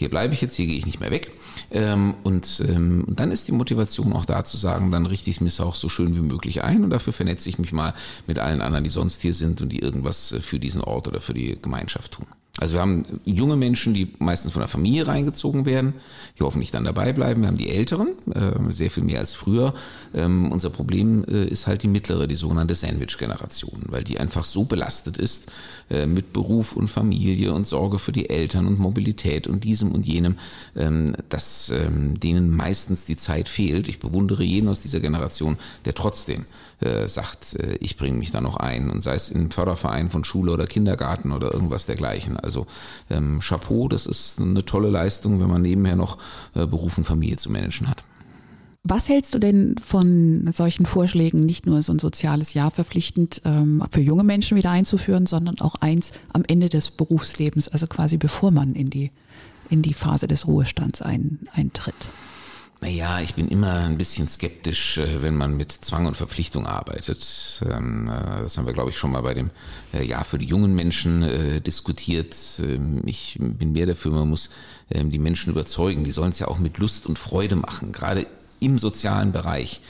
[0.00, 1.30] hier bleibe ich jetzt, hier gehe ich nicht mehr weg.
[1.70, 2.64] Ähm, und
[3.06, 6.16] dann ist die Motivation auch da zu sagen, dann richte ich mich auch so schön
[6.16, 7.92] wie möglich ein und dafür vernetze ich mich mal
[8.26, 11.20] mit allen anderen, die sonst hier sind und die irgendwas äh, für diesen Ort oder
[11.20, 12.26] für die Gemeinschaft tun.
[12.58, 15.94] Also wir haben junge Menschen, die meistens von der Familie reingezogen werden,
[16.38, 17.42] die hoffentlich dann dabei bleiben.
[17.42, 19.72] Wir haben die Älteren, äh, sehr viel mehr als früher.
[20.14, 24.64] Ähm, unser Problem äh, ist halt die mittlere, die sogenannte Sandwich-Generation, weil die einfach so
[24.64, 25.50] belastet ist
[25.90, 30.06] äh, mit Beruf und Familie und Sorge für die Eltern und Mobilität und diesem und
[30.06, 30.36] jenem,
[30.76, 33.88] ähm, dass ähm, denen meistens die Zeit fehlt.
[33.88, 36.46] Ich bewundere jeden aus dieser Generation, der trotzdem
[36.80, 40.24] äh, sagt, äh, ich bringe mich da noch ein und sei es in Förderverein von
[40.24, 42.36] Schule oder Kindergarten oder irgendwas dergleichen.
[42.36, 42.66] Also
[43.10, 46.18] ähm, Chapeau, das ist eine tolle Leistung, wenn man nebenher noch
[46.54, 48.04] äh, Beruf und Familie zu managen hat.
[48.82, 53.84] Was hältst du denn von solchen Vorschlägen, nicht nur so ein soziales Jahr verpflichtend ähm,
[53.90, 58.50] für junge Menschen wieder einzuführen, sondern auch eins am Ende des Berufslebens, also quasi bevor
[58.50, 59.10] man in die,
[59.68, 61.94] in die Phase des Ruhestands ein, eintritt?
[62.82, 67.62] Naja, ich bin immer ein bisschen skeptisch, äh, wenn man mit Zwang und Verpflichtung arbeitet.
[67.70, 69.50] Ähm, äh, das haben wir, glaube ich, schon mal bei dem
[69.92, 72.34] äh, Jahr für die jungen Menschen diskutiert.
[72.60, 74.48] Ähm, ich bin mehr dafür, man muss
[74.90, 76.04] ähm, die Menschen überzeugen.
[76.04, 78.26] Die sollen es ja auch mit Lust und Freude machen, gerade
[78.60, 79.80] im sozialen Bereich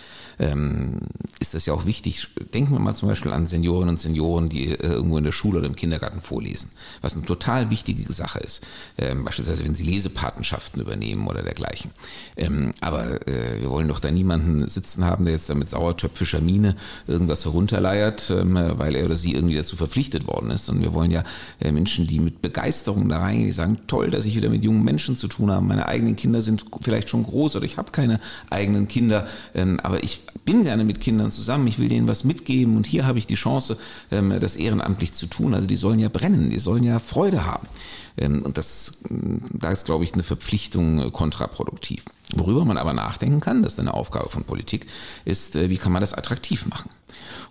[0.41, 1.01] ähm,
[1.39, 2.29] ist das ja auch wichtig.
[2.55, 5.59] Denken wir mal zum Beispiel an Seniorinnen und Senioren, die äh, irgendwo in der Schule
[5.59, 6.71] oder im Kindergarten vorlesen,
[7.03, 8.67] was eine total wichtige Sache ist.
[8.99, 11.91] Ähm, beispielsweise, wenn sie Lesepatenschaften übernehmen oder dergleichen.
[12.37, 16.41] Ähm, aber äh, wir wollen doch da niemanden sitzen haben, der jetzt da mit sauertöpfischer
[16.41, 16.75] Miene
[17.07, 20.71] irgendwas herunterleiert, ähm, weil er oder sie irgendwie dazu verpflichtet worden ist.
[20.71, 21.23] Und wir wollen ja
[21.61, 24.85] äh, Menschen, die mit Begeisterung da reingehen, die sagen, toll, dass ich wieder mit jungen
[24.85, 25.65] Menschen zu tun habe.
[25.65, 30.03] Meine eigenen Kinder sind vielleicht schon groß oder ich habe keine eigenen Kinder, ähm, aber
[30.03, 33.27] ich bin gerne mit Kindern zusammen, ich will denen was mitgeben und hier habe ich
[33.27, 33.77] die Chance,
[34.11, 35.55] ähm, das ehrenamtlich zu tun.
[35.55, 37.69] Also die sollen ja brennen, die sollen ja Freude haben.
[38.17, 42.05] Ähm, und das, da ist, glaube ich, eine Verpflichtung äh, kontraproduktiv.
[42.35, 44.87] Worüber man aber nachdenken kann, das ist eine Aufgabe von Politik,
[45.25, 46.91] ist, äh, wie kann man das attraktiv machen?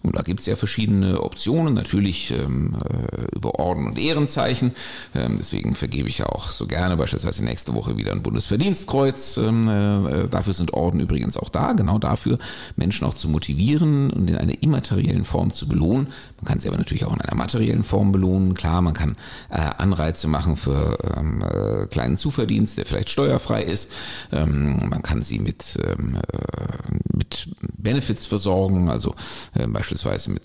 [0.02, 4.74] Und da gibt es ja verschiedene Optionen, natürlich ähm, äh, über Orden und Ehrenzeichen.
[5.15, 9.38] Ähm, deswegen vergebe ich ja auch so gerne beispielsweise nächste Woche wieder ein Bundesverdienstkreuz.
[9.38, 12.38] Ähm, äh, dafür sind Orden übrigens auch da, genau dafür,
[12.76, 16.08] Menschen auch zu motivieren und in einer immateriellen Form zu belohnen.
[16.38, 18.54] Man kann sie aber natürlich auch in einer materiellen Form belohnen.
[18.54, 19.17] Klar, man kann
[19.50, 23.91] äh, Anreize machen für ähm, äh, kleinen Zuverdienst, der vielleicht steuerfrei ist.
[24.32, 29.15] Ähm, man kann sie mit, ähm, äh, mit Benefits versorgen, also
[29.55, 30.43] äh, beispielsweise mit,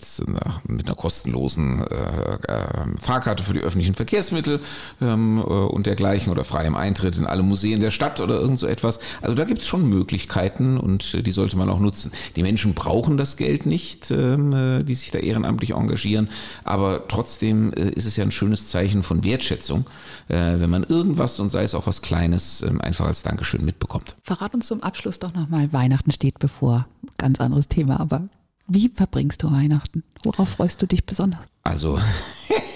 [0.67, 4.59] mit einer kostenlosen äh, äh, Fahrkarte für die öffentlichen Verkehrsmittel
[5.01, 8.67] ähm, äh, und dergleichen oder freiem Eintritt in alle Museen der Stadt oder irgend so
[8.67, 8.99] etwas.
[9.21, 12.11] Also da gibt es schon Möglichkeiten und die sollte man auch nutzen.
[12.35, 16.29] Die Menschen brauchen das Geld nicht, ähm, äh, die sich da ehrenamtlich engagieren,
[16.63, 19.85] aber trotzdem ist es ja ein schönes Zeichen von Wertschätzung,
[20.27, 24.15] äh, wenn man irgendwas und sei es auch was Kleines ähm, einfach als Dankeschön mitbekommt.
[24.23, 26.87] Verrat uns zum Abschluss doch nochmal, Weihnachten steht bevor.
[27.17, 28.27] Ganz anderes Thema, aber
[28.67, 30.03] wie verbringst du Weihnachten?
[30.23, 31.45] Worauf freust du dich besonders?
[31.63, 31.99] Also,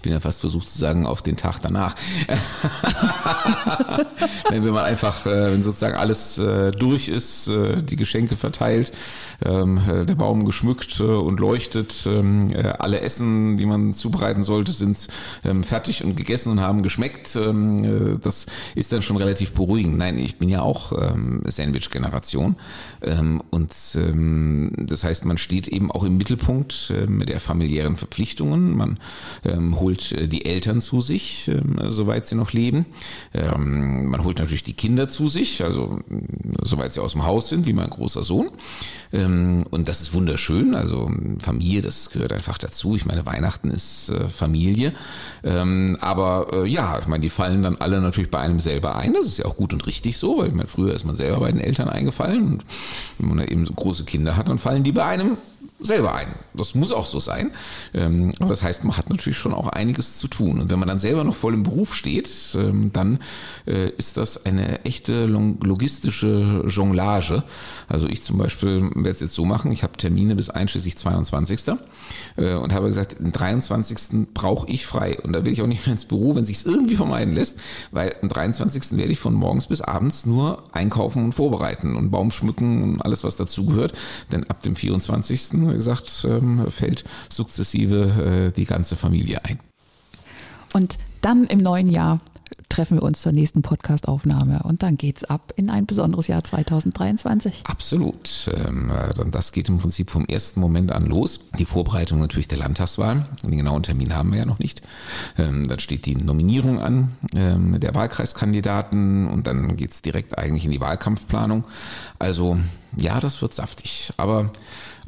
[0.00, 1.94] ich bin ja fast versucht zu sagen, auf den Tag danach.
[4.48, 8.92] wenn man einfach, äh, wenn sozusagen alles äh, durch ist, äh, die Geschenke verteilt,
[9.44, 15.06] ähm, der Baum geschmückt und leuchtet, ähm, alle Essen, die man zubereiten sollte, sind
[15.44, 17.38] ähm, fertig und gegessen und haben geschmeckt.
[18.22, 19.98] Das ist dann schon relativ beruhigend.
[19.98, 20.92] Nein, ich bin ja auch
[21.44, 22.56] Sandwich-Generation
[23.50, 28.76] und das heißt, man steht eben auch im Mittelpunkt der familiären Verpflichtungen.
[28.76, 28.98] Man
[29.78, 32.86] holt holt äh, die Eltern zu sich, ähm, soweit sie noch leben.
[33.34, 35.98] Ähm, man holt natürlich die Kinder zu sich, also
[36.62, 38.50] soweit sie aus dem Haus sind, wie mein großer Sohn.
[39.12, 40.74] Ähm, und das ist wunderschön.
[40.74, 41.10] Also
[41.42, 42.96] Familie, das gehört einfach dazu.
[42.96, 44.92] Ich meine, Weihnachten ist äh, Familie.
[45.42, 49.14] aber ja, ich meine, die fallen dann alle natürlich bei einem selber ein.
[49.14, 51.40] Das ist ja auch gut und richtig so, weil ich meine, früher ist man selber
[51.40, 52.52] bei den Eltern eingefallen.
[52.52, 52.64] Und
[53.18, 55.36] wenn man eben so große Kinder hat, dann fallen die bei einem
[55.82, 56.28] selber ein.
[56.54, 57.52] Das muss auch so sein.
[57.94, 60.60] Ähm, aber das heißt, man hat natürlich schon auch einiges zu tun.
[60.60, 63.20] Und wenn man dann selber noch voll im Beruf steht, ähm, dann
[63.66, 67.42] äh, ist das eine echte logistische Jonglage.
[67.88, 71.60] Also ich zum Beispiel werde es jetzt so machen, ich habe Termine bis einschließlich 22.
[72.36, 74.28] Äh, und habe gesagt, den 23.
[74.34, 75.18] brauche ich frei.
[75.22, 77.58] Und da will ich auch nicht mehr ins Büro, wenn sich irgendwie vermeiden lässt,
[77.90, 78.98] weil am 23.
[78.98, 83.24] werde ich von morgens bis abends nur einkaufen und vorbereiten und Baum schmücken und alles,
[83.24, 83.92] was dazugehört.
[84.30, 85.42] Denn ab dem 24
[85.74, 89.58] gesagt, ähm, fällt sukzessive äh, die ganze Familie ein.
[90.72, 92.20] Und dann im neuen Jahr
[92.70, 97.64] treffen wir uns zur nächsten Podcast-Aufnahme und dann geht's ab in ein besonderes Jahr 2023.
[97.64, 98.50] Absolut.
[98.64, 98.92] Ähm,
[99.30, 101.40] das geht im Prinzip vom ersten Moment an los.
[101.58, 103.26] Die Vorbereitung natürlich der Landtagswahl.
[103.42, 104.82] Den genauen Termin haben wir ja noch nicht.
[105.36, 110.80] Ähm, dann steht die Nominierung an der Wahlkreiskandidaten und dann geht's direkt eigentlich in die
[110.80, 111.64] Wahlkampfplanung.
[112.18, 112.58] Also
[112.96, 114.12] ja, das wird saftig.
[114.16, 114.52] Aber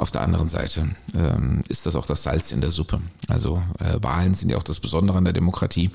[0.03, 3.01] auf der anderen Seite ähm, ist das auch das Salz in der Suppe.
[3.29, 5.91] Also äh, Wahlen sind ja auch das Besondere an der Demokratie,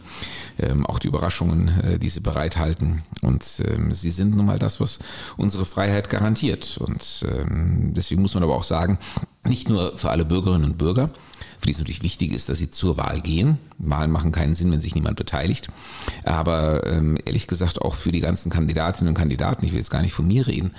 [0.57, 3.03] ähm, auch die Überraschungen, äh, die sie bereithalten.
[3.21, 4.99] Und ähm, sie sind nun mal das, was
[5.35, 6.77] unsere Freiheit garantiert.
[6.77, 8.97] Und ähm, deswegen muss man aber auch sagen,
[9.43, 11.09] nicht nur für alle Bürgerinnen und Bürger,
[11.59, 13.57] für die es natürlich wichtig ist, dass sie zur Wahl gehen.
[13.79, 15.69] Wahlen machen keinen Sinn, wenn sich niemand beteiligt.
[16.23, 20.01] Aber ähm, ehrlich gesagt auch für die ganzen Kandidatinnen und Kandidaten, ich will jetzt gar
[20.01, 20.71] nicht von mir reden,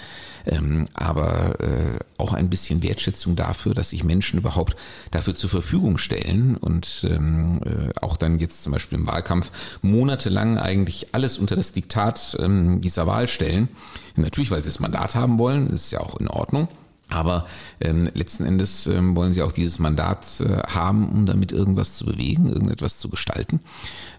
[0.47, 4.77] ähm, aber äh, auch ein bisschen Wertschätzung dafür, dass sich Menschen überhaupt
[5.11, 9.51] dafür zur Verfügung stellen und ähm, äh, auch dann jetzt zum Beispiel im Wahlkampf
[9.83, 13.69] monatelang eigentlich alles unter das Diktat ähm, dieser Wahl stellen.
[14.17, 16.69] Natürlich, weil sie das Mandat haben wollen, ist ja auch in Ordnung.
[17.11, 17.47] Aber
[17.81, 22.05] ähm, letzten Endes ähm, wollen sie auch dieses Mandat äh, haben, um damit irgendwas zu
[22.05, 23.61] bewegen, irgendetwas zu gestalten.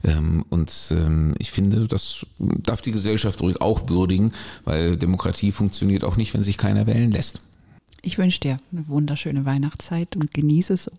[0.04, 4.34] Ähm, und ähm, ich finde, das darf die Gesellschaft ruhig auch würdigen,
[4.66, 7.42] weil Demokratie funktioniert auch nicht, wenn sich keiner wählen lässt.
[8.02, 10.90] Ich wünsche dir eine wunderschöne Weihnachtszeit und genieße es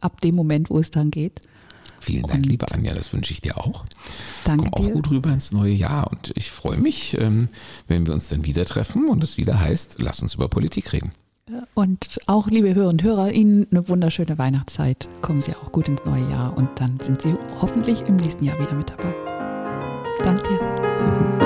[0.00, 1.40] ab dem Moment, wo es dann geht.
[2.00, 3.84] Vielen Dank, und liebe Anja, das wünsche ich dir auch.
[4.44, 7.50] Danke Komm auch gut rüber ins neue Jahr und ich freue mich, ähm,
[7.88, 11.10] wenn wir uns dann wieder treffen und es wieder heißt, lass uns über Politik reden.
[11.74, 15.08] Und auch, liebe Hörer und Hörer, Ihnen eine wunderschöne Weihnachtszeit.
[15.22, 18.58] Kommen Sie auch gut ins neue Jahr und dann sind Sie hoffentlich im nächsten Jahr
[18.58, 19.14] wieder mit dabei.
[20.22, 21.39] Danke dir.